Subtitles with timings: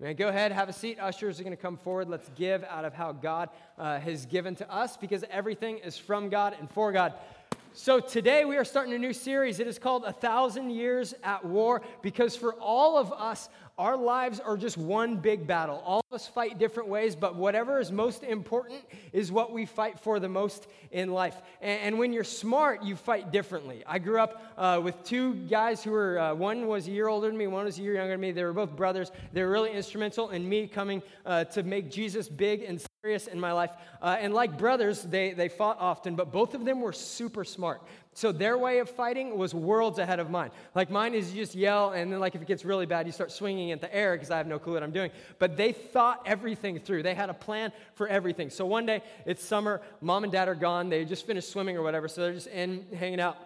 [0.00, 0.98] Man, go ahead, have a seat.
[0.98, 2.08] Ushers are going to come forward.
[2.08, 3.48] Let's give out of how God
[3.78, 7.14] uh, has given to us because everything is from God and for God.
[7.74, 9.60] So today we are starting a new series.
[9.60, 14.38] It is called A Thousand Years at War because for all of us, our lives
[14.38, 15.82] are just one big battle.
[15.84, 18.80] All of us fight different ways, but whatever is most important
[19.12, 21.36] is what we fight for the most in life.
[21.60, 23.82] And, and when you're smart, you fight differently.
[23.86, 27.26] I grew up uh, with two guys who were, uh, one was a year older
[27.26, 28.30] than me, one was a year younger than me.
[28.30, 29.10] They were both brothers.
[29.32, 33.52] They were really instrumental in me coming uh, to make Jesus big and in my
[33.52, 33.70] life.
[34.00, 37.82] Uh, and like brothers, they, they fought often, but both of them were super smart.
[38.14, 40.50] So their way of fighting was worlds ahead of mine.
[40.74, 43.12] Like mine is you just yell, and then like if it gets really bad, you
[43.12, 45.10] start swinging at the air because I have no clue what I'm doing.
[45.38, 47.02] But they thought everything through.
[47.02, 48.48] They had a plan for everything.
[48.48, 50.88] So one day it's summer, mom and dad are gone.
[50.88, 53.36] They just finished swimming or whatever, so they're just in hanging out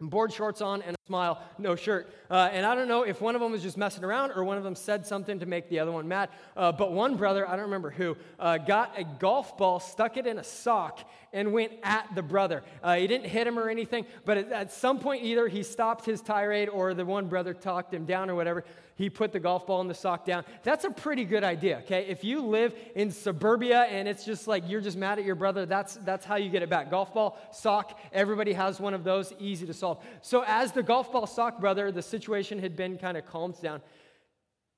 [0.00, 2.08] board shorts on and a smile, no shirt.
[2.30, 4.56] Uh, and I don't know if one of them was just messing around or one
[4.56, 6.28] of them said something to make the other one mad.
[6.56, 10.26] Uh, but one brother, I don't remember who, uh, got a golf ball, stuck it
[10.26, 11.00] in a sock,
[11.32, 12.62] and went at the brother.
[12.82, 16.04] Uh, he didn't hit him or anything, but at, at some point, either he stopped
[16.04, 18.64] his tirade or the one brother talked him down or whatever
[18.98, 20.44] he put the golf ball in the sock down.
[20.64, 22.06] That's a pretty good idea, okay?
[22.08, 25.66] If you live in suburbia and it's just like you're just mad at your brother,
[25.66, 26.90] that's, that's how you get it back.
[26.90, 30.04] Golf ball, sock, everybody has one of those, easy to solve.
[30.20, 33.82] So, as the golf ball sock brother, the situation had been kind of calmed down.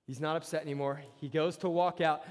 [0.07, 1.01] He's not upset anymore.
[1.17, 2.23] He goes to walk out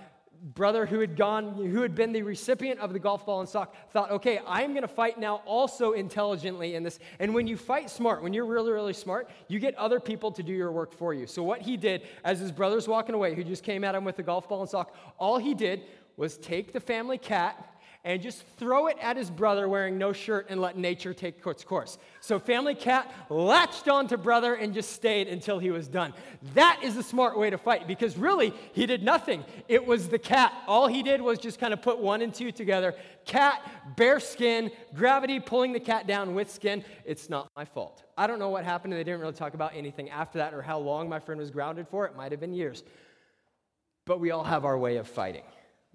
[0.41, 3.75] brother who had gone, who had been the recipient of the golf ball and sock,
[3.91, 6.99] thought, okay, I'm going to fight now also intelligently in this.
[7.19, 10.43] And when you fight smart, when you're really, really smart, you get other people to
[10.43, 11.27] do your work for you.
[11.27, 14.15] So what he did, as his brother's walking away, who just came at him with
[14.15, 15.83] the golf ball and sock, all he did
[16.15, 20.47] was take the family cat and just throw it at his brother wearing no shirt
[20.50, 21.97] and let nature take its course.
[22.22, 26.14] So Family Cat latched onto brother and just stayed until he was done.
[26.53, 29.44] That is a smart way to fight because really he did nothing.
[29.67, 30.53] It was the cat.
[30.66, 32.95] All he did was just kind of put one and two together.
[33.25, 33.61] Cat,
[33.97, 36.85] bare skin, gravity pulling the cat down with skin.
[37.03, 38.03] It's not my fault.
[38.18, 38.94] I don't know what happened.
[38.94, 41.88] They didn't really talk about anything after that or how long my friend was grounded
[41.90, 42.06] for.
[42.06, 42.84] It might have been years.
[44.06, 45.44] But we all have our way of fighting.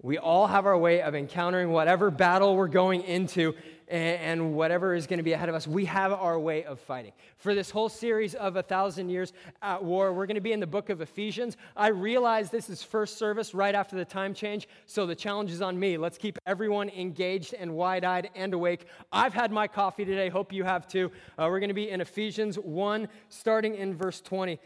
[0.01, 3.55] We all have our way of encountering whatever battle we're going into
[3.87, 5.67] and, whatever is going to be ahead of us.
[5.67, 7.11] We have our way of fighting.
[7.37, 10.59] For this whole series of a thousand years at war, we're going to be in
[10.59, 11.55] the book of Ephesians.
[11.75, 15.61] I realize this is first service right after the time change, so the challenge is
[15.61, 15.97] on me.
[15.97, 18.85] Let's keep everyone engaged and wide eyed and awake.
[19.11, 20.29] I've had my coffee today.
[20.29, 21.11] Hope you have too.
[21.37, 24.59] Uh, we're going to be in Ephesians 1, starting in verse 20.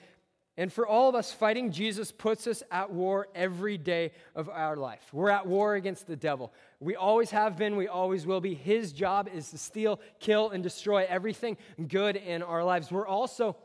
[0.60, 4.76] And for all of us, fighting Jesus puts us at war every day of our
[4.76, 5.08] life.
[5.14, 6.52] We're at war against the devil.
[6.82, 8.56] We always have been, we always will be.
[8.56, 11.56] His job is to steal, kill, and destroy everything
[11.88, 12.92] good in our lives.
[12.92, 13.56] We're also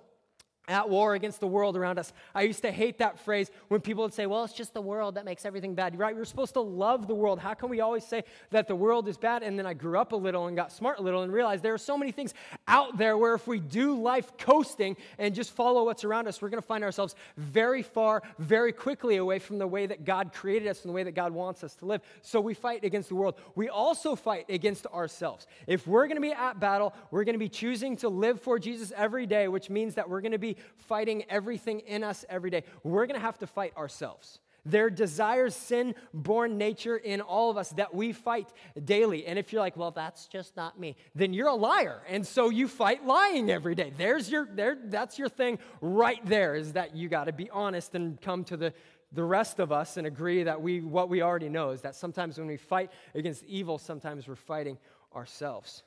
[0.69, 2.13] at war against the world around us.
[2.35, 5.17] I used to hate that phrase when people would say, well, it's just the world
[5.17, 5.99] that makes everything bad.
[5.99, 6.17] Right?
[6.17, 7.39] We're supposed to love the world.
[7.39, 9.43] How can we always say that the world is bad?
[9.43, 11.75] And then I grew up a little and got smart a little and realized there
[11.75, 12.35] are so many things
[12.67, 16.49] out there where if we do life coasting and just follow what's around us, we're
[16.49, 20.69] going to find ourselves very far, very quickly away from the way that God created
[20.69, 22.01] us and the way that God wants us to live.
[22.23, 23.35] So we fight against the world.
[23.55, 25.47] We also fight against ourselves.
[25.67, 28.59] If we're going to be at battle, we're going to be choosing to live for
[28.59, 32.51] Jesus every day, which means that we're going to be fighting everything in us every
[32.51, 32.65] day.
[32.83, 34.39] We're going to have to fight ourselves.
[34.67, 38.49] There desires sin born nature in all of us that we fight
[38.83, 39.27] daily.
[39.27, 42.01] And if you're like, well, that's just not me, then you're a liar.
[42.09, 43.93] And so you fight lying every day.
[43.97, 47.95] There's your, there, that's your thing right there is that you got to be honest
[47.95, 48.73] and come to the,
[49.13, 52.39] the rest of us and agree that we, what we already know is that sometimes
[52.39, 54.79] when we fight against evil, sometimes we're fighting
[55.15, 55.83] ourselves.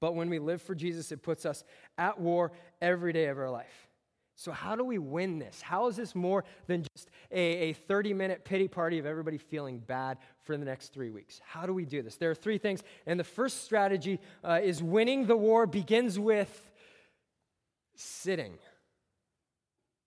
[0.00, 1.64] But when we live for Jesus, it puts us
[1.98, 3.88] at war every day of our life.
[4.34, 5.60] So, how do we win this?
[5.60, 9.78] How is this more than just a, a, 30 minute pity party of everybody feeling
[9.78, 11.40] bad for the next three weeks?
[11.44, 12.16] How do we do this?
[12.16, 12.82] There are three things.
[13.06, 16.70] And the first strategy uh, is winning the war begins with
[17.94, 18.54] sitting.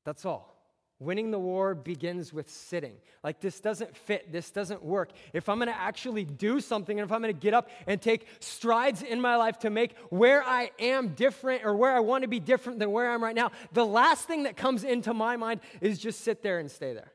[0.06, 0.55] That's all.
[1.00, 2.96] Winning the war begins with sitting.
[3.22, 4.32] Like, this doesn't fit.
[4.32, 5.12] This doesn't work.
[5.34, 8.02] If I'm going to actually do something, and if I'm going to get up and
[8.02, 12.22] take strides in my life to make where I am different or where I want
[12.22, 15.14] to be different than where I am right now, the last thing that comes into
[15.14, 17.12] my mind is just sit there and stay there.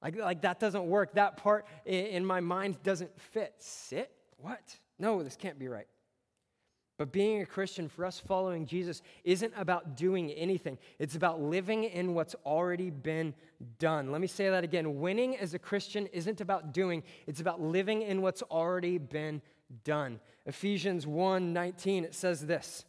[0.00, 1.14] Like, like that doesn't work.
[1.14, 3.54] That part in my mind doesn't fit.
[3.58, 4.12] Sit?
[4.36, 4.60] What?
[5.00, 5.88] No, this can't be right.
[6.96, 10.78] But being a Christian, for us following Jesus, isn't about doing anything.
[11.00, 13.34] It's about living in what's already been
[13.80, 14.12] done.
[14.12, 15.00] Let me say that again.
[15.00, 19.42] Winning as a Christian isn't about doing, it's about living in what's already been
[19.82, 20.20] done.
[20.46, 22.84] Ephesians 1 19, it says this.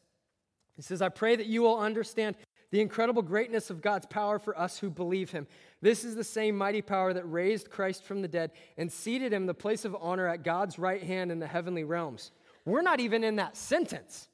[0.77, 2.35] It says, I pray that you will understand
[2.71, 5.47] the incredible greatness of God's power for us who believe him
[5.81, 9.45] This is the same mighty power that raised Christ from the dead and seated him
[9.45, 12.31] the place of honor at God's right hand in the heavenly realms.
[12.65, 14.27] We're not even in that sentence.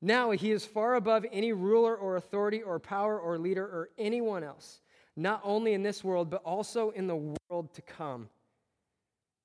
[0.00, 4.42] Now he is far above any ruler or authority or power or leader or anyone
[4.42, 4.80] else,
[5.14, 8.28] not only in this world, but also in the world to come.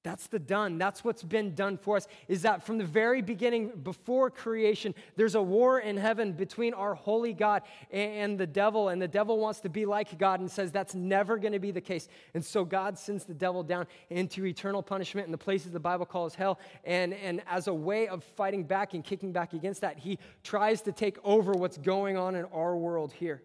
[0.07, 0.77] That's the done.
[0.77, 2.07] That's what's been done for us.
[2.29, 6.95] Is that from the very beginning, before creation, there's a war in heaven between our
[6.95, 8.87] holy God and the devil.
[8.87, 11.71] And the devil wants to be like God and says that's never going to be
[11.71, 12.07] the case.
[12.33, 16.05] And so God sends the devil down into eternal punishment in the places the Bible
[16.05, 16.57] calls hell.
[16.85, 20.81] And, and as a way of fighting back and kicking back against that, he tries
[20.83, 23.41] to take over what's going on in our world here.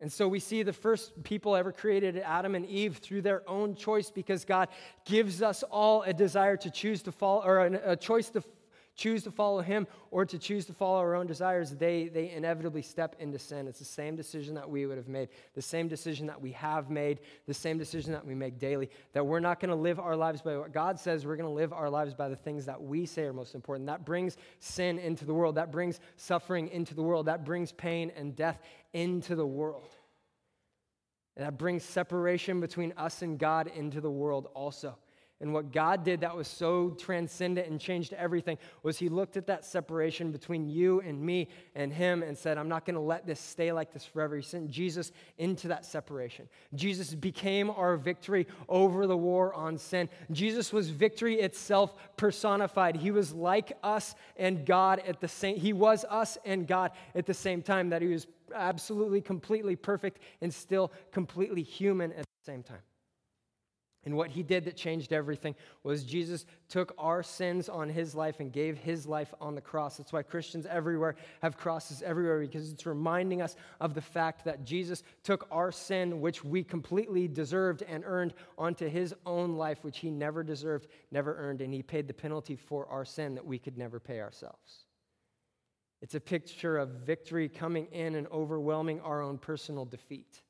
[0.00, 3.74] And so we see the first people ever created, Adam and Eve, through their own
[3.74, 4.68] choice because God
[5.04, 8.42] gives us all a desire to choose to follow, or a, choice to
[8.98, 11.70] choose to follow Him or to choose to follow our own desires.
[11.70, 13.66] They, they inevitably step into sin.
[13.68, 16.90] It's the same decision that we would have made, the same decision that we have
[16.90, 18.90] made, the same decision that we make daily.
[19.12, 21.54] That we're not going to live our lives by what God says, we're going to
[21.54, 23.86] live our lives by the things that we say are most important.
[23.86, 28.12] That brings sin into the world, that brings suffering into the world, that brings pain
[28.16, 28.60] and death
[28.92, 29.94] into the world.
[31.36, 34.98] And that brings separation between us and God into the world also.
[35.40, 39.46] And what God did that was so transcendent and changed everything was He looked at
[39.46, 43.24] that separation between you and me and Him and said, I'm not going to let
[43.24, 44.34] this stay like this forever.
[44.34, 46.48] He sent Jesus into that separation.
[46.74, 50.08] Jesus became our victory over the war on sin.
[50.32, 52.96] Jesus was victory itself personified.
[52.96, 57.26] He was like us and God at the same He was us and God at
[57.26, 62.44] the same time that He was absolutely, completely perfect and still completely human at the
[62.44, 62.78] same time.
[64.08, 68.40] And what he did that changed everything was Jesus took our sins on his life
[68.40, 69.98] and gave his life on the cross.
[69.98, 74.64] That's why Christians everywhere have crosses everywhere because it's reminding us of the fact that
[74.64, 79.98] Jesus took our sin, which we completely deserved and earned, onto his own life, which
[79.98, 83.58] he never deserved, never earned, and he paid the penalty for our sin that we
[83.58, 84.86] could never pay ourselves.
[86.00, 90.40] It's a picture of victory coming in and overwhelming our own personal defeat.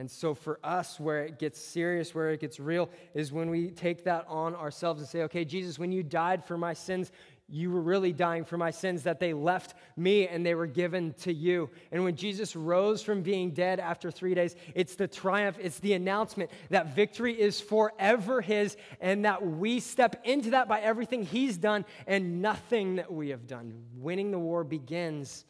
[0.00, 3.68] And so, for us, where it gets serious, where it gets real, is when we
[3.68, 7.12] take that on ourselves and say, okay, Jesus, when you died for my sins,
[7.50, 11.12] you were really dying for my sins, that they left me and they were given
[11.18, 11.68] to you.
[11.92, 15.92] And when Jesus rose from being dead after three days, it's the triumph, it's the
[15.92, 21.58] announcement that victory is forever His and that we step into that by everything He's
[21.58, 23.84] done and nothing that we have done.
[23.96, 25.44] Winning the war begins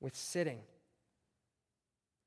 [0.00, 0.58] with sitting.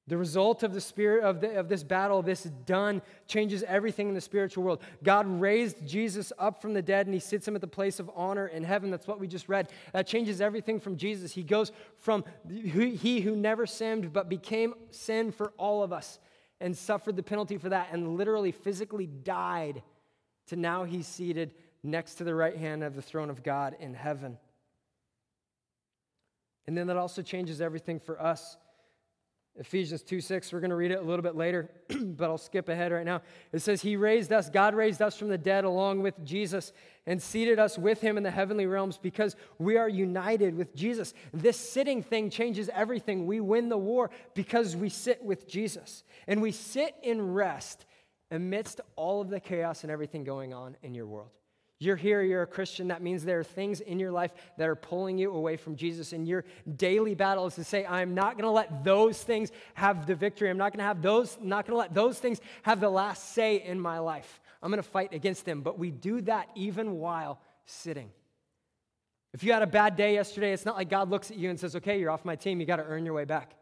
[0.10, 4.16] The result of the spirit of, the, of this battle, this done, changes everything in
[4.16, 4.82] the spiritual world.
[5.04, 8.10] God raised Jesus up from the dead and he sits him at the place of
[8.16, 8.90] honor in heaven.
[8.90, 9.70] That's what we just read.
[9.94, 11.32] That changes everything from Jesus.
[11.32, 16.18] He goes from he who never sinned but became sin for all of us
[16.60, 19.84] and suffered the penalty for that and literally physically died
[20.48, 21.54] to now he's seated
[21.84, 24.40] next to the right hand of the throne of God in heaven.
[26.66, 28.58] And then that also changes everything for us
[29.58, 32.70] Ephesians 2 6, we're going to read it a little bit later, but I'll skip
[32.70, 33.22] ahead right now.
[33.52, 36.72] It says, He raised us, God raised us from the dead along with Jesus
[37.06, 41.14] and seated us with Him in the heavenly realms because we are united with Jesus.
[41.34, 43.26] This sitting thing changes everything.
[43.26, 46.04] We win the war because we sit with Jesus.
[46.28, 47.86] And we sit in rest
[48.32, 51.32] amidst all of the chaos and everything going on in your world.
[51.82, 52.90] You're here, you're a Christian.
[52.90, 56.12] That means there are things in your life that are pulling you away from Jesus.
[56.12, 56.44] And your
[56.76, 60.50] daily battle is to say, I'm not going to let those things have the victory.
[60.50, 63.34] I'm not going to have those, not going to let those things have the last
[63.34, 64.42] say in my life.
[64.62, 65.62] I'm going to fight against them.
[65.62, 68.12] But we do that even while sitting.
[69.34, 71.58] If you had a bad day yesterday, it's not like God looks at you and
[71.58, 72.60] says, Okay, you're off my team.
[72.60, 73.54] You got to earn your way back.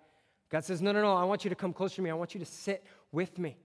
[0.49, 1.13] God says, No, no, no.
[1.13, 2.09] I want you to come closer to me.
[2.09, 3.57] I want you to sit with me.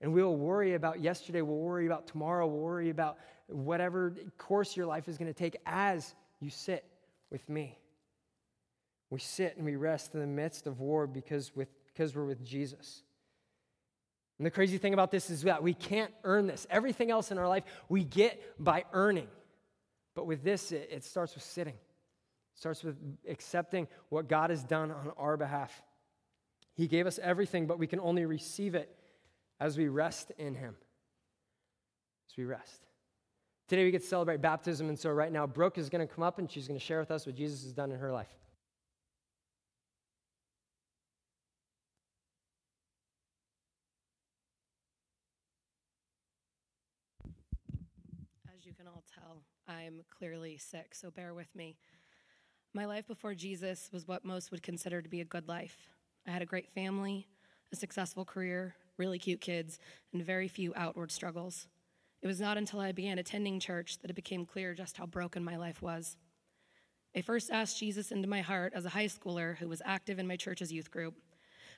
[0.00, 1.42] And we'll worry about yesterday.
[1.42, 2.46] We'll worry about tomorrow.
[2.46, 6.84] We'll worry about whatever course your life is going to take as you sit
[7.30, 7.78] with me.
[9.08, 12.44] We sit and we rest in the midst of war because, with, because we're with
[12.44, 13.02] Jesus.
[14.38, 16.66] And the crazy thing about this is that we can't earn this.
[16.68, 19.28] Everything else in our life we get by earning.
[20.14, 21.74] But with this, it, it starts with sitting.
[21.74, 22.96] It starts with
[23.28, 25.82] accepting what God has done on our behalf.
[26.74, 28.94] He gave us everything, but we can only receive it
[29.60, 30.76] as we rest in Him.
[32.30, 32.86] As we rest.
[33.68, 36.22] Today we get to celebrate baptism, and so right now Brooke is going to come
[36.22, 38.28] up and she's going to share with us what Jesus has done in her life.
[48.56, 51.76] As you can all tell, I'm clearly sick, so bear with me.
[52.72, 55.76] My life before Jesus was what most would consider to be a good life.
[56.24, 57.26] I had a great family,
[57.72, 59.78] a successful career, really cute kids,
[60.12, 61.66] and very few outward struggles.
[62.22, 65.44] It was not until I began attending church that it became clear just how broken
[65.44, 66.16] my life was.
[67.14, 70.26] I first asked Jesus into my heart as a high schooler who was active in
[70.26, 71.14] my church's youth group.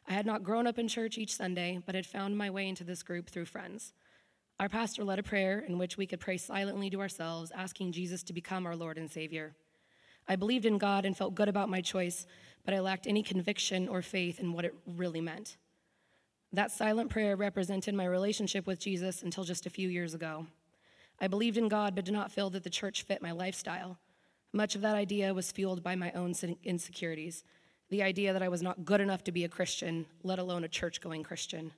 [0.09, 2.83] I had not grown up in church each Sunday, but had found my way into
[2.83, 3.93] this group through friends.
[4.59, 8.25] Our pastor led a prayer in which we could pray silently to ourselves, asking Jesus
[8.25, 9.55] to become our Lord and Savior.
[10.27, 12.27] I believed in God and felt good about my choice,
[12.65, 15.57] but I lacked any conviction or faith in what it really meant.
[16.53, 20.47] That silent prayer represented my relationship with Jesus until just a few years ago.
[21.21, 23.99] I believed in God, but did not feel that the church fit my lifestyle.
[24.53, 27.45] Much of that idea was fueled by my own insecurities
[27.91, 30.69] the idea that I was not good enough to be a Christian, let alone a
[30.69, 31.73] church going Christian.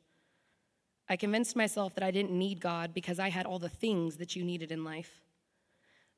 [1.09, 4.37] I convinced myself that I didn't need God because I had all the things that
[4.37, 5.21] you needed in life.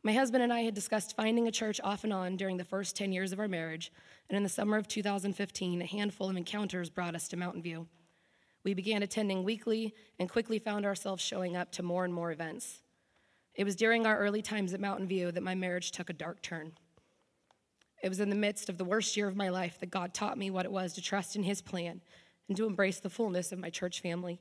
[0.02, 2.96] My husband and I had discussed finding a church off and on during the first
[2.96, 3.92] 10 years of our marriage,
[4.28, 7.86] and in the summer of 2015, a handful of encounters brought us to Mountain View.
[8.64, 12.82] We began attending weekly and quickly found ourselves showing up to more and more events.
[13.54, 16.42] It was during our early times at Mountain View that my marriage took a dark
[16.42, 16.72] turn.
[18.02, 20.38] It was in the midst of the worst year of my life that God taught
[20.38, 22.00] me what it was to trust in His plan
[22.48, 24.40] and to embrace the fullness of my church family.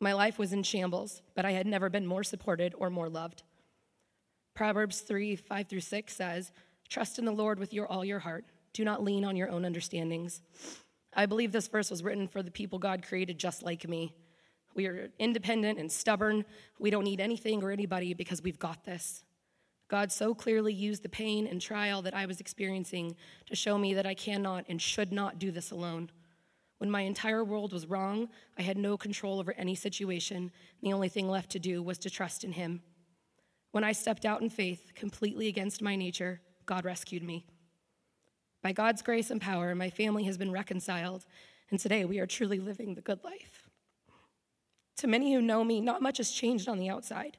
[0.00, 3.42] My life was in shambles, but I had never been more supported or more loved.
[4.54, 6.52] Proverbs 3 5 through 6 says,
[6.88, 8.44] Trust in the Lord with your, all your heart.
[8.72, 10.40] Do not lean on your own understandings.
[11.16, 14.14] I believe this verse was written for the people God created just like me.
[14.74, 16.44] We are independent and stubborn.
[16.78, 19.24] We don't need anything or anybody because we've got this.
[19.88, 23.94] God so clearly used the pain and trial that I was experiencing to show me
[23.94, 26.10] that I cannot and should not do this alone.
[26.78, 30.50] When my entire world was wrong, I had no control over any situation.
[30.82, 32.82] The only thing left to do was to trust in Him.
[33.70, 37.46] When I stepped out in faith, completely against my nature, God rescued me.
[38.66, 41.24] By God's grace and power, my family has been reconciled,
[41.70, 43.68] and today we are truly living the good life.
[44.96, 47.36] To many who know me, not much has changed on the outside.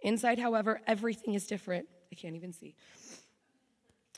[0.00, 1.88] Inside, however, everything is different.
[2.10, 2.74] I can't even see.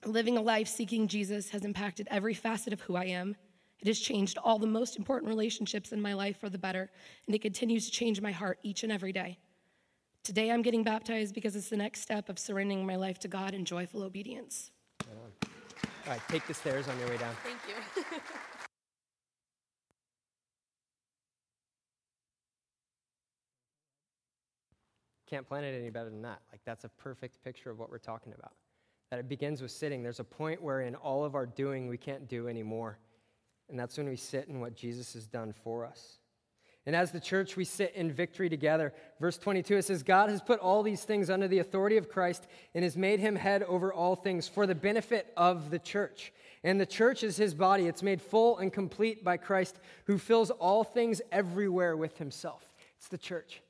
[0.07, 3.35] Living a life seeking Jesus has impacted every facet of who I am.
[3.81, 6.89] It has changed all the most important relationships in my life for the better,
[7.27, 9.41] and it continues to change my heart each and every day.
[10.23, 13.55] Today, I'm getting baptized because it's the next step of surrendering my life to God
[13.55, 14.71] in joyful obedience.
[16.07, 17.35] All right, take the stairs on your way down.
[17.43, 18.13] Thank you.
[25.27, 26.43] Can't plan it any better than that.
[26.53, 28.53] Like, that's a perfect picture of what we're talking about.
[29.11, 30.03] That it begins with sitting.
[30.03, 32.99] There's a point where in all of our doing, we can't do anymore.
[33.71, 36.19] And that's when we sit in what Jesus has done for us.
[36.87, 38.93] And as the church, we sit in victory together.
[39.19, 42.47] Verse 22, it says, God has put all these things under the authority of Christ
[42.75, 46.33] and has made him head over all things for the benefit of the church.
[46.63, 47.87] And the church is his body.
[47.87, 52.75] It's made full and complete by Christ, who fills all things everywhere with himself.
[52.99, 53.63] It's the church.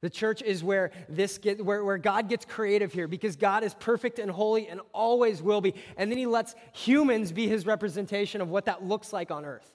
[0.00, 3.74] The church is where this get, where, where God gets creative here because God is
[3.74, 5.74] perfect and holy and always will be.
[5.96, 9.70] And then he lets humans be his representation of what that looks like on earth.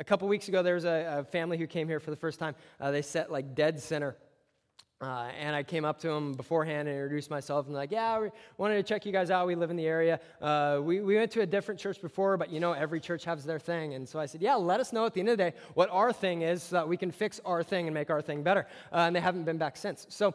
[0.00, 2.38] A couple weeks ago, there was a, a family who came here for the first
[2.38, 2.54] time.
[2.80, 4.16] Uh, they set like dead center
[5.02, 8.28] uh, and I came up to them beforehand and introduced myself and like, yeah, we
[8.58, 9.46] wanted to check you guys out.
[9.46, 10.20] We live in the area.
[10.42, 13.42] Uh, we, we went to a different church before, but you know, every church has
[13.44, 13.94] their thing.
[13.94, 15.88] And so I said, yeah, let us know at the end of the day what
[15.90, 18.66] our thing is so that we can fix our thing and make our thing better.
[18.92, 20.06] Uh, and they haven't been back since.
[20.10, 20.34] So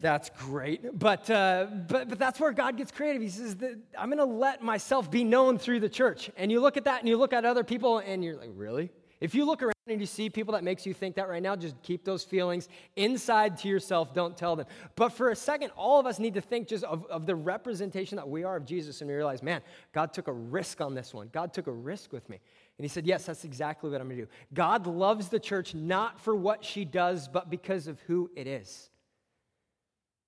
[0.00, 0.98] that's great.
[0.98, 3.20] But, uh, but, but that's where God gets creative.
[3.20, 6.30] He says, that I'm going to let myself be known through the church.
[6.36, 8.90] And you look at that and you look at other people and you're like, really?
[9.20, 11.54] If you look around and you see people that makes you think that right now,
[11.54, 14.14] just keep those feelings inside to yourself.
[14.14, 14.66] Don't tell them.
[14.96, 18.16] But for a second, all of us need to think just of, of the representation
[18.16, 19.60] that we are of Jesus and we realize, man,
[19.92, 21.28] God took a risk on this one.
[21.32, 22.38] God took a risk with me.
[22.78, 24.30] And he said, Yes, that's exactly what I'm going to do.
[24.54, 28.89] God loves the church not for what she does, but because of who it is.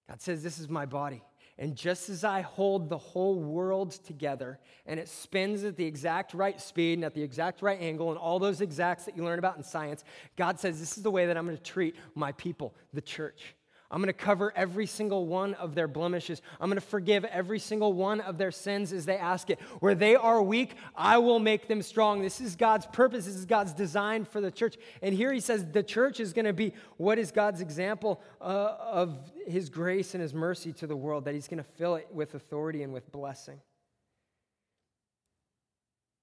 [0.08, 1.22] God says, This is my body.
[1.58, 6.34] And just as I hold the whole world together and it spins at the exact
[6.34, 9.38] right speed and at the exact right angle and all those exacts that you learn
[9.38, 10.02] about in science,
[10.36, 13.54] God says, This is the way that I'm going to treat my people, the church.
[13.92, 16.40] I'm going to cover every single one of their blemishes.
[16.58, 19.60] I'm going to forgive every single one of their sins as they ask it.
[19.80, 22.22] Where they are weak, I will make them strong.
[22.22, 23.26] This is God's purpose.
[23.26, 24.78] This is God's design for the church.
[25.02, 28.76] And here he says the church is going to be what is God's example uh,
[28.80, 32.08] of his grace and his mercy to the world, that he's going to fill it
[32.10, 33.60] with authority and with blessing.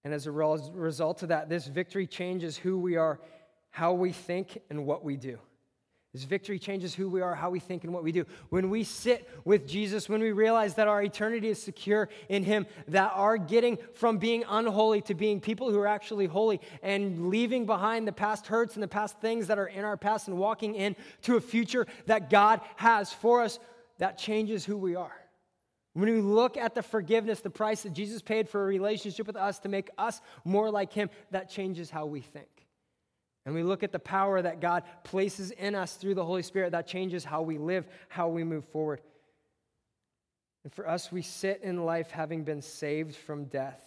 [0.04, 3.20] And as a result of that, this victory changes who we are,
[3.70, 5.38] how we think, and what we do.
[6.14, 8.26] His victory changes who we are, how we think, and what we do.
[8.50, 12.66] When we sit with Jesus, when we realize that our eternity is secure in Him,
[12.88, 17.68] that our getting from being unholy to being people who are actually holy and leaving
[17.68, 20.74] behind the past hurts and the past things that are in our past and walking
[20.74, 23.60] into a future that God has for us,
[24.00, 25.16] that changes who we are.
[25.94, 29.36] When we look at the forgiveness, the price that Jesus paid for a relationship with
[29.36, 32.59] us to make us more like Him, that changes how we think
[33.50, 36.74] and we look at the power that God places in us through the Holy Spirit,
[36.74, 39.02] that changes how we live, how we move forward.
[40.64, 43.82] And for us, we sit in life having been saved from death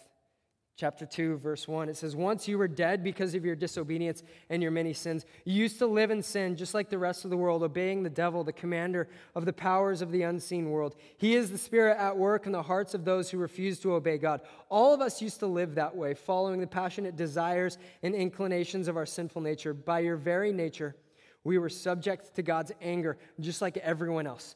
[0.75, 1.89] chapter 2, verse 1.
[1.89, 5.25] It says, Once you were dead because of your disobedience and your many sins.
[5.45, 8.09] You used to live in sin just like the rest of the world, obeying the
[8.09, 10.95] devil, the commander of the powers of the unseen world.
[11.17, 14.17] He is the spirit at work in the hearts of those who refuse to obey
[14.17, 14.41] God.
[14.69, 18.97] All of us used to live that way, following the passionate desires and inclinations of
[18.97, 19.73] our sinful nature.
[19.73, 20.95] By your very nature,
[21.43, 24.55] we were subject to God's anger, just like everyone else.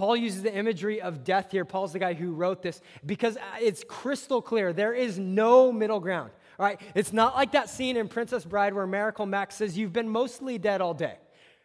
[0.00, 1.66] Paul uses the imagery of death here.
[1.66, 4.72] Paul's the guy who wrote this because it's crystal clear.
[4.72, 6.30] There is no middle ground.
[6.58, 6.80] Right?
[6.94, 10.56] It's not like that scene in Princess Bride where Miracle Max says, You've been mostly
[10.56, 11.18] dead all day.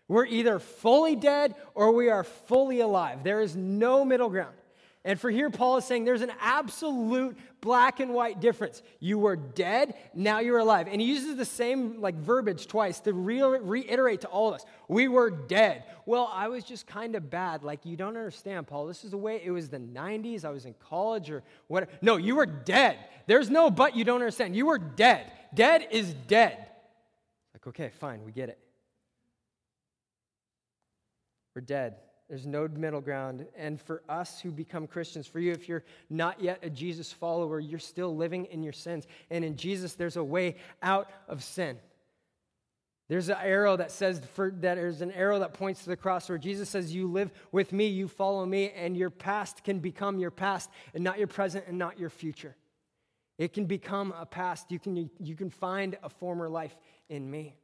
[0.10, 3.24] We're either fully dead or we are fully alive.
[3.24, 4.58] There is no middle ground.
[5.06, 8.82] And for here, Paul is saying there's an absolute black and white difference.
[9.00, 10.88] You were dead, now you're alive.
[10.92, 14.66] And he uses the same like verbiage twice to re- reiterate to all of us.
[14.88, 15.84] We were dead.
[16.08, 17.62] Well, I was just kind of bad.
[17.62, 18.88] Like, you don't understand, Paul.
[18.88, 20.44] This is the way it was the 90s.
[20.44, 21.92] I was in college or whatever.
[22.02, 22.98] No, you were dead.
[23.28, 24.56] There's no but you don't understand.
[24.56, 25.32] You were dead.
[25.54, 26.58] Dead is dead.
[27.54, 28.58] Like, okay, fine, we get it.
[31.54, 31.98] We're dead.
[32.30, 33.46] There's no middle ground.
[33.56, 37.60] And for us who become Christians, for you, if you're not yet a Jesus follower,
[37.60, 39.06] you're still living in your sins.
[39.30, 41.78] And in Jesus, there's a way out of sin.
[43.08, 46.28] There's an arrow that says for, that there's an arrow that points to the cross
[46.28, 50.18] where Jesus says, You live with me, you follow me, and your past can become
[50.18, 52.56] your past and not your present and not your future.
[53.38, 54.72] It can become a past.
[54.72, 56.76] You can, you can find a former life
[57.10, 57.56] in me.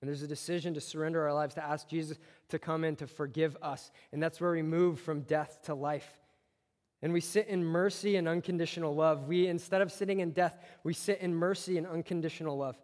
[0.00, 2.18] And there's a decision to surrender our lives, to ask Jesus
[2.50, 3.90] to come in to forgive us.
[4.12, 6.08] And that's where we move from death to life.
[7.02, 9.26] And we sit in mercy and unconditional love.
[9.26, 12.76] We, instead of sitting in death, we sit in mercy and unconditional love.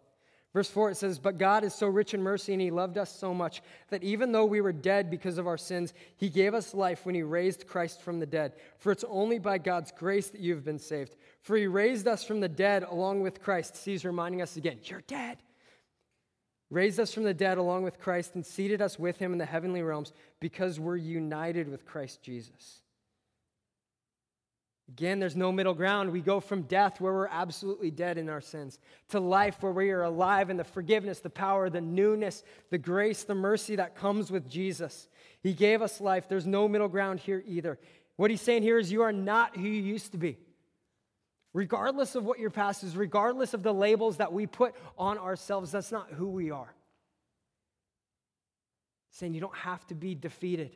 [0.53, 3.15] Verse 4, it says, But God is so rich in mercy, and He loved us
[3.15, 6.75] so much that even though we were dead because of our sins, He gave us
[6.75, 8.53] life when He raised Christ from the dead.
[8.77, 11.15] For it's only by God's grace that you have been saved.
[11.41, 13.83] For He raised us from the dead along with Christ.
[13.83, 15.37] He's reminding us again, You're dead
[16.73, 19.45] raised us from the dead along with Christ, and seated us with him in the
[19.45, 22.81] heavenly realms because we're united with Christ Jesus.
[24.89, 26.11] Again, there's no middle ground.
[26.11, 29.91] We go from death, where we're absolutely dead in our sins, to life, where we
[29.91, 34.29] are alive in the forgiveness, the power, the newness, the grace, the mercy that comes
[34.29, 35.07] with Jesus.
[35.41, 36.27] He gave us life.
[36.27, 37.79] There's no middle ground here either.
[38.17, 40.37] What he's saying here is, you are not who you used to be.
[41.53, 45.71] Regardless of what your past is, regardless of the labels that we put on ourselves,
[45.71, 46.73] that's not who we are.
[49.11, 50.71] Saying you don't have to be defeated.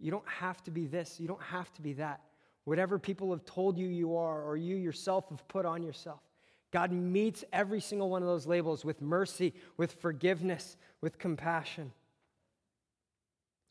[0.00, 1.20] You don't have to be this.
[1.20, 2.22] You don't have to be that.
[2.64, 6.20] Whatever people have told you you are, or you yourself have put on yourself.
[6.70, 11.92] God meets every single one of those labels with mercy, with forgiveness, with compassion.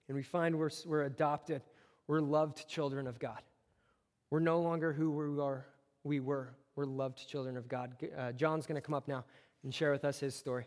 [0.08, 1.62] And we find we're, we're adopted,
[2.08, 3.42] we're loved children of God.
[4.30, 5.66] We're no longer who we are
[6.08, 6.54] we were.
[6.76, 7.96] We're loved children of God.
[8.18, 9.26] Uh, John's going to come up now
[9.64, 10.66] and share with us his story.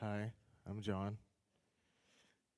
[0.00, 0.32] Hi,
[0.68, 1.16] I'm John.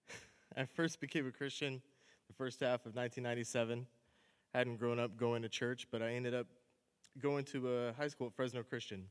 [0.57, 1.83] I first became a Christian
[2.27, 3.87] the first half of 1997.
[4.55, 6.47] I hadn't grown up going to church, but I ended up
[7.21, 9.05] going to a high school at Fresno Christian.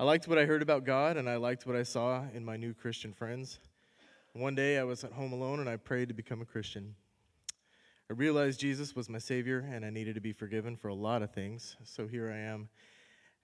[0.00, 2.56] I liked what I heard about God, and I liked what I saw in my
[2.56, 3.60] new Christian friends.
[4.32, 6.94] One day I was at home alone and I prayed to become a Christian.
[8.08, 11.20] I realized Jesus was my Savior and I needed to be forgiven for a lot
[11.20, 11.76] of things.
[11.84, 12.70] So here I am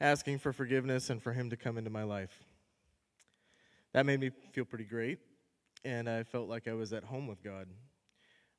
[0.01, 2.43] asking for forgiveness and for Him to come into my life.
[3.93, 5.19] That made me feel pretty great,
[5.85, 7.69] and I felt like I was at home with God.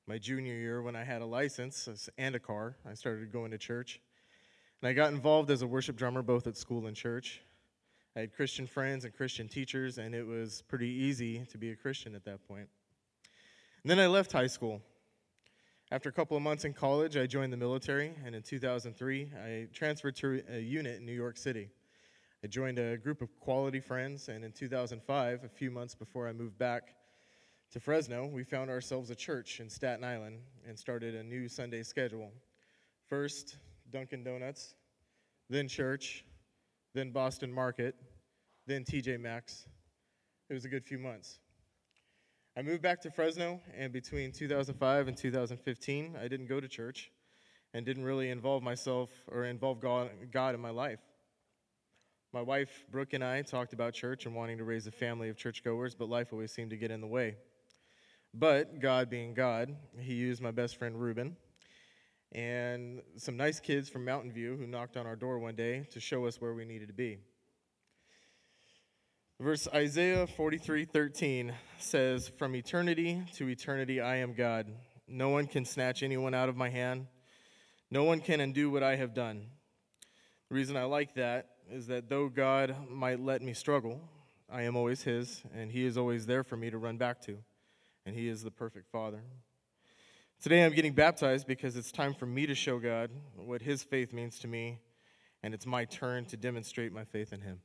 [0.05, 3.57] My junior year, when I had a license and a car, I started going to
[3.57, 3.99] church.
[4.83, 7.41] And I got involved as a worship drummer both at school and church.
[8.17, 11.75] I had Christian friends and Christian teachers, and it was pretty easy to be a
[11.75, 12.67] Christian at that point.
[13.83, 14.81] And then I left high school.
[15.91, 19.67] After a couple of months in college, I joined the military, and in 2003, I
[19.71, 21.69] transferred to a unit in New York City.
[22.43, 26.33] I joined a group of quality friends, and in 2005, a few months before I
[26.33, 26.95] moved back
[27.69, 31.83] to Fresno, we found ourselves a church in Staten Island and started a new Sunday
[31.83, 32.31] schedule.
[33.07, 33.57] First,
[33.91, 34.73] Dunkin' Donuts,
[35.51, 36.25] then church,
[36.97, 37.93] then Boston Market,
[38.65, 39.67] then TJ Maxx.
[40.49, 41.37] It was a good few months.
[42.57, 47.11] I moved back to Fresno, and between 2005 and 2015, I didn't go to church
[47.75, 51.01] and didn't really involve myself or involve God, in my life.
[52.33, 55.37] My wife, Brooke, and I talked about church and wanting to raise a family of
[55.37, 57.35] churchgoers, but life always seemed to get in the way.
[58.33, 61.37] But God being God, He used my best friend Ruben
[62.31, 65.99] and some nice kids from Mountain View who knocked on our door one day to
[65.99, 67.19] show us where we needed to be.
[69.39, 74.75] Verse Isaiah 43:13 says, "From eternity to eternity I am God.
[75.07, 77.07] No one can snatch anyone out of my hand.
[77.91, 79.51] No one can undo what I have done."
[80.49, 84.09] The reason I like that is that though God might let me struggle,
[84.49, 87.43] I am always his and he is always there for me to run back to,
[88.05, 89.23] and he is the perfect father.
[90.39, 94.13] Today I'm getting baptized because it's time for me to show God what his faith
[94.13, 94.77] means to me,
[95.41, 97.59] and it's my turn to demonstrate my faith in him.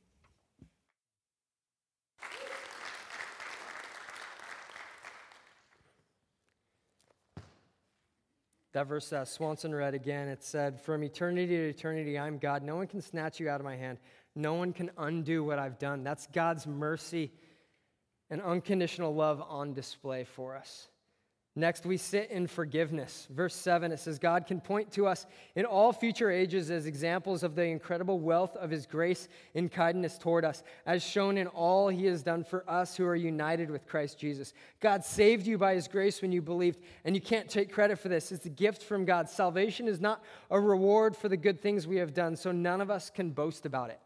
[8.71, 12.63] That verse that Swanson read again, it said, From eternity to eternity, I'm God.
[12.63, 13.99] No one can snatch you out of my hand.
[14.33, 16.03] No one can undo what I've done.
[16.03, 17.31] That's God's mercy
[18.31, 20.87] and unconditional love on display for us.
[21.55, 23.27] Next, we sit in forgiveness.
[23.29, 27.43] Verse 7, it says, God can point to us in all future ages as examples
[27.43, 31.89] of the incredible wealth of his grace and kindness toward us, as shown in all
[31.89, 34.55] he has done for us who are united with Christ Jesus.
[34.79, 38.09] God saved you by his grace when you believed, and you can't take credit for
[38.09, 38.31] this.
[38.31, 39.29] It's a gift from God.
[39.29, 42.89] Salvation is not a reward for the good things we have done, so none of
[42.89, 43.99] us can boast about it.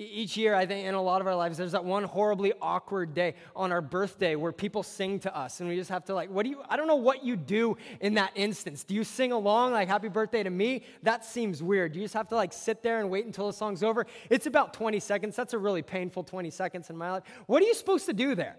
[0.00, 3.14] Each year, I think in a lot of our lives, there's that one horribly awkward
[3.14, 6.30] day on our birthday where people sing to us, and we just have to, like,
[6.30, 8.84] what do you, I don't know what you do in that instance.
[8.84, 10.84] Do you sing along, like, happy birthday to me?
[11.02, 11.96] That seems weird.
[11.96, 14.06] You just have to, like, sit there and wait until the song's over.
[14.30, 15.34] It's about 20 seconds.
[15.34, 17.24] That's a really painful 20 seconds in my life.
[17.46, 18.54] What are you supposed to do there?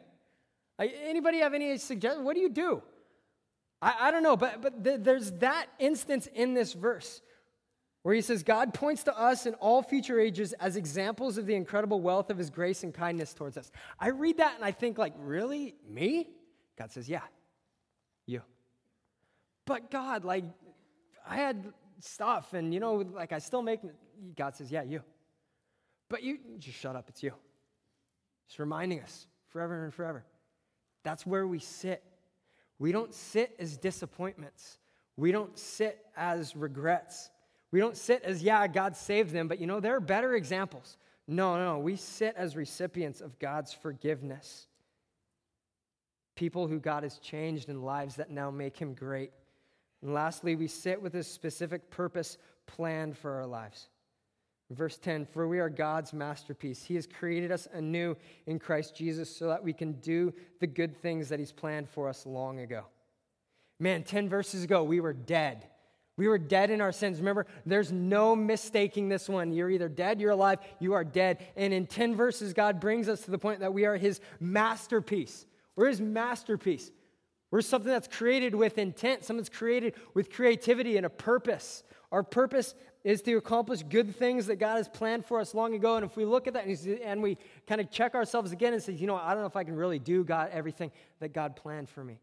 [0.78, 2.26] Anybody have any suggestions?
[2.26, 2.84] What do you do?
[3.82, 7.22] I, I don't know, but, but th- there's that instance in this verse
[8.10, 11.54] where he says, God points to us in all future ages as examples of the
[11.54, 13.72] incredible wealth of his grace and kindness towards us.
[14.00, 15.76] I read that and I think, like, really?
[15.88, 16.28] Me?
[16.76, 17.22] God says, yeah,
[18.26, 18.42] you.
[19.68, 20.44] But God, like,
[21.24, 23.82] I had stuff and, you know, like, I still make,
[24.36, 25.04] God says, yeah, you.
[26.10, 27.34] But you, just shut up, it's you.
[28.48, 30.26] Just reminding us forever and forever.
[31.04, 32.04] That's where we sit.
[32.80, 34.80] We don't sit as disappointments,
[35.16, 37.30] we don't sit as regrets.
[37.72, 40.98] We don't sit as, yeah, God saved them, but you know, there are better examples.
[41.28, 44.68] No, no, we sit as recipients of God's forgiveness.
[46.36, 49.32] People who God has changed in lives that now make him great.
[50.02, 53.90] And lastly, we sit with a specific purpose planned for our lives.
[54.72, 56.84] Verse 10 For we are God's masterpiece.
[56.84, 60.96] He has created us anew in Christ Jesus so that we can do the good
[60.96, 62.86] things that He's planned for us long ago.
[63.80, 65.66] Man, 10 verses ago, we were dead.
[66.20, 67.20] We were dead in our sins.
[67.20, 69.54] Remember, there's no mistaking this one.
[69.54, 71.38] You're either dead, you're alive, you are dead.
[71.56, 75.46] And in 10 verses, God brings us to the point that we are his masterpiece.
[75.78, 76.92] We're his masterpiece.
[77.52, 81.84] We're something that's created with intent, something that's created with creativity and a purpose.
[82.12, 85.96] Our purpose is to accomplish good things that God has planned for us long ago.
[85.96, 88.92] And if we look at that and we kind of check ourselves again and say,
[88.92, 91.88] you know, I don't know if I can really do God everything that God planned
[91.88, 92.20] for me.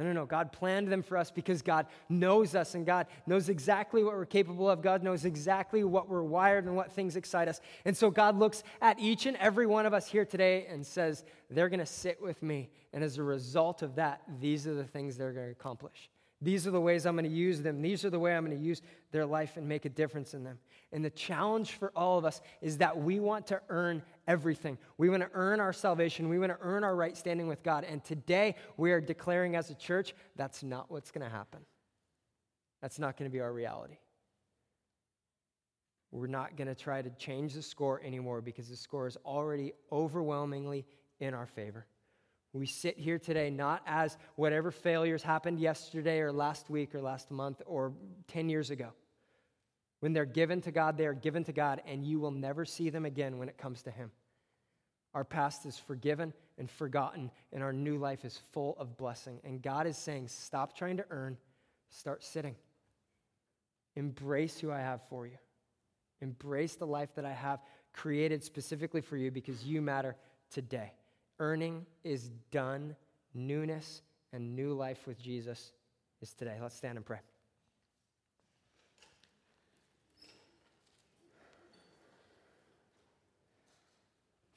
[0.00, 0.24] No, no, no.
[0.24, 4.24] God planned them for us because God knows us and God knows exactly what we're
[4.24, 4.80] capable of.
[4.80, 7.60] God knows exactly what we're wired and what things excite us.
[7.84, 11.22] And so God looks at each and every one of us here today and says,
[11.50, 12.70] they're going to sit with me.
[12.94, 16.08] And as a result of that, these are the things they're going to accomplish.
[16.40, 17.82] These are the ways I'm going to use them.
[17.82, 18.80] These are the way I'm going to use
[19.12, 20.58] their life and make a difference in them.
[20.92, 24.78] And the challenge for all of us is that we want to earn everything.
[24.96, 26.28] We want to earn our salvation.
[26.28, 27.82] We want to earn our right standing with God.
[27.82, 31.60] And today we are declaring as a church that's not what's going to happen.
[32.80, 33.98] That's not going to be our reality.
[36.12, 39.72] We're not going to try to change the score anymore because the score is already
[39.90, 40.86] overwhelmingly
[41.18, 41.86] in our favor.
[42.52, 47.32] We sit here today not as whatever failures happened yesterday or last week or last
[47.32, 47.92] month or
[48.28, 48.92] 10 years ago.
[50.00, 52.90] When they're given to God, they are given to God, and you will never see
[52.90, 54.10] them again when it comes to Him.
[55.14, 59.40] Our past is forgiven and forgotten, and our new life is full of blessing.
[59.44, 61.36] And God is saying, stop trying to earn,
[61.88, 62.54] start sitting.
[63.96, 65.38] Embrace who I have for you.
[66.20, 67.60] Embrace the life that I have
[67.92, 70.16] created specifically for you because you matter
[70.52, 70.92] today.
[71.40, 72.94] earning is done,
[73.34, 75.72] newness and new life with Jesus
[76.20, 76.58] is today.
[76.60, 77.29] Let's stand and pray.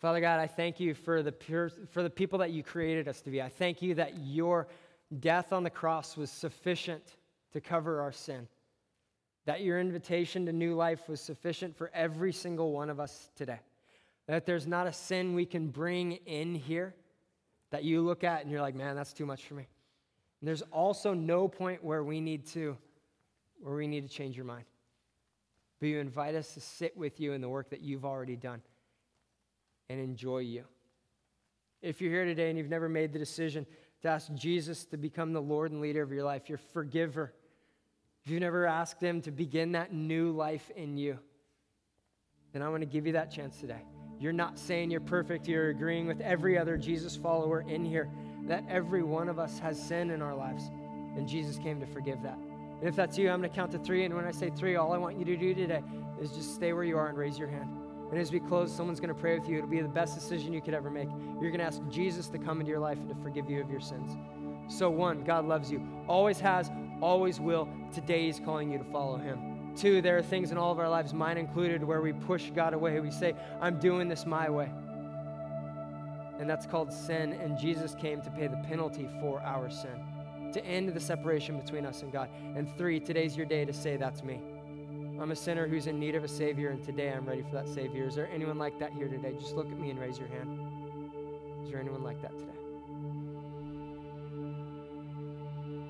[0.03, 3.21] Father God, I thank you for the, pure, for the people that you created us
[3.21, 3.41] to be.
[3.41, 4.67] I thank you that your
[5.21, 7.15] death on the cross was sufficient
[7.53, 8.49] to cover our sin,
[9.45, 13.61] that your invitation to new life was sufficient for every single one of us today,
[14.27, 16.93] that there's not a sin we can bring in here
[17.71, 19.65] that you look at and you're like, man, that's too much for me.
[20.41, 22.75] And there's also no point where we need to
[23.61, 24.65] where we need to change your mind.
[25.79, 28.61] But you invite us to sit with you in the work that you've already done
[29.89, 30.63] and enjoy you.
[31.81, 33.65] If you're here today and you've never made the decision
[34.01, 37.33] to ask Jesus to become the Lord and leader of your life, your forgiver,
[38.23, 41.19] if you've never asked Him to begin that new life in you,
[42.53, 43.81] then I want to give you that chance today.
[44.19, 48.09] You're not saying you're perfect, you're agreeing with every other Jesus follower in here
[48.47, 50.63] that every one of us has sin in our lives,
[51.17, 52.37] and Jesus came to forgive that.
[52.79, 54.75] And if that's you, I'm going to count to three, and when I say three,
[54.75, 55.81] all I want you to do today
[56.21, 57.82] is just stay where you are and raise your hand.
[58.13, 59.57] And as we close, someone's going to pray with you.
[59.57, 61.09] It'll be the best decision you could ever make.
[61.41, 63.71] You're going to ask Jesus to come into your life and to forgive you of
[63.71, 64.15] your sins.
[64.67, 66.69] So, one, God loves you, always has,
[67.01, 67.67] always will.
[67.91, 69.73] Today, He's calling you to follow Him.
[69.75, 72.75] Two, there are things in all of our lives, mine included, where we push God
[72.75, 72.99] away.
[72.99, 74.69] We say, I'm doing this my way.
[76.39, 77.33] And that's called sin.
[77.33, 81.83] And Jesus came to pay the penalty for our sin, to end the separation between
[81.83, 82.29] us and God.
[82.55, 84.39] And three, today's your day to say, That's me.
[85.23, 87.69] I'm a sinner who's in need of a Savior, and today I'm ready for that
[87.69, 88.05] Savior.
[88.05, 89.33] Is there anyone like that here today?
[89.39, 90.59] Just look at me and raise your hand.
[91.63, 92.51] Is there anyone like that today?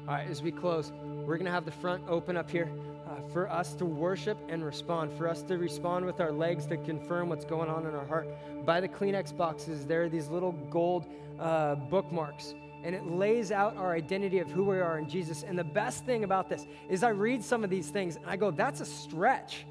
[0.08, 0.92] All right, as we close,
[1.26, 2.70] we're going to have the front open up here
[3.10, 6.78] uh, for us to worship and respond, for us to respond with our legs to
[6.78, 8.28] confirm what's going on in our heart.
[8.68, 11.08] By the Kleenex boxes, there are these little gold
[11.40, 15.44] uh, bookmarks and it lays out our identity of who we are in Jesus.
[15.44, 18.36] And the best thing about this is I read some of these things and I
[18.36, 19.66] go, that's a stretch.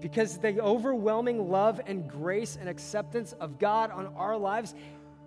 [0.00, 4.74] Because the overwhelming love and grace and acceptance of God on our lives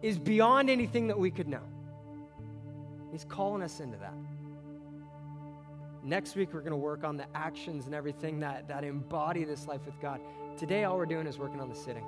[0.02, 1.64] is beyond anything that we could know.
[3.12, 4.14] He's calling us into that.
[6.04, 9.68] Next week, we're going to work on the actions and everything that, that embody this
[9.68, 10.22] life with God.
[10.58, 12.04] Today, all we're doing is working on the sitting.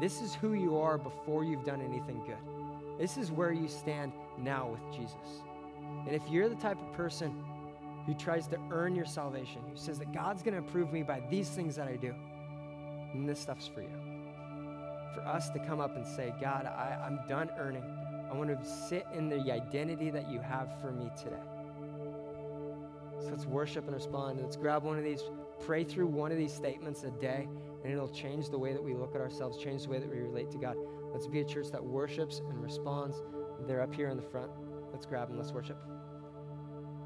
[0.00, 2.51] This is who you are before you've done anything good.
[3.02, 5.42] This is where you stand now with Jesus.
[6.06, 7.34] And if you're the type of person
[8.06, 11.20] who tries to earn your salvation, who says that God's going to approve me by
[11.28, 12.14] these things that I do,
[13.12, 13.90] then this stuff's for you.
[15.16, 17.82] For us to come up and say, God, I, I'm done earning.
[18.30, 21.42] I want to sit in the identity that you have for me today.
[23.18, 24.40] So let's worship and respond.
[24.40, 25.24] Let's grab one of these,
[25.66, 27.48] pray through one of these statements a day,
[27.82, 30.20] and it'll change the way that we look at ourselves, change the way that we
[30.20, 30.76] relate to God.
[31.12, 33.22] Let's be a church that worships and responds.
[33.66, 34.50] They're up here in the front.
[34.92, 35.38] Let's grab them.
[35.38, 35.78] Let's worship.